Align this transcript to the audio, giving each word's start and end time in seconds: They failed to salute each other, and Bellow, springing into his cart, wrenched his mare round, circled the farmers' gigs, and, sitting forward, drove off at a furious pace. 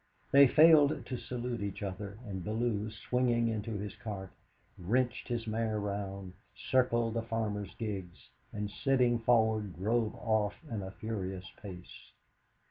They 0.31 0.47
failed 0.47 1.05
to 1.05 1.15
salute 1.17 1.61
each 1.61 1.83
other, 1.83 2.17
and 2.25 2.43
Bellow, 2.43 2.89
springing 2.89 3.49
into 3.49 3.73
his 3.77 3.93
cart, 3.93 4.31
wrenched 4.79 5.27
his 5.27 5.45
mare 5.45 5.79
round, 5.79 6.33
circled 6.55 7.13
the 7.13 7.21
farmers' 7.21 7.75
gigs, 7.77 8.29
and, 8.51 8.71
sitting 8.71 9.19
forward, 9.19 9.75
drove 9.75 10.15
off 10.15 10.55
at 10.71 10.81
a 10.81 10.89
furious 10.89 11.45
pace. 11.61 12.13